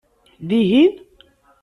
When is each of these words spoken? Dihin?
Dihin? 0.49 1.05